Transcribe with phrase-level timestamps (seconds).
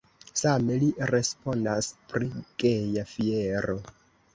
[0.39, 2.33] Same li respondas pri
[2.65, 3.83] Geja Fiero.